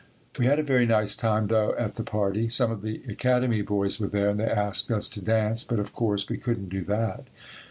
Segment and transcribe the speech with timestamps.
[0.39, 2.49] We had a very nice time, though, at the party.
[2.49, 5.93] Some of the Academy boys were there and they asked us to dance but of
[5.93, 7.27] course we couldn't do that.